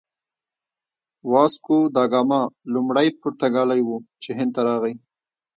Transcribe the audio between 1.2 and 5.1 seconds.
واسکوداګاما لومړی پرتګالی و چې هند ته راغی.